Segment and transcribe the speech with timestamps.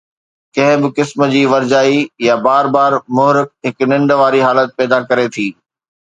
[0.55, 5.27] ڪنهن به قسم جي ورجائي يا بار بار محرک هڪ ننڊ واري حالت پيدا ڪري
[5.35, 5.47] ٿي